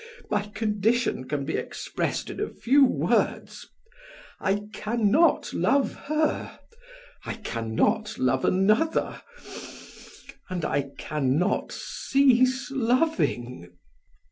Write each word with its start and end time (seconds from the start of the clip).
My 0.31 0.47
condition 0.55 1.27
can 1.29 1.45
be 1.45 1.57
expressed 1.57 2.31
in 2.31 2.39
a 2.39 2.49
few 2.49 2.83
words: 2.83 3.67
I 4.39 4.61
can 4.73 5.11
not 5.11 5.53
love 5.53 5.93
her, 5.93 6.57
I 7.23 7.35
can 7.35 7.75
not 7.75 8.17
love 8.17 8.43
another, 8.43 9.21
and 10.49 10.65
I 10.65 10.89
can 10.97 11.37
not 11.37 11.71
cease 11.71 12.71
loving." 12.71 13.77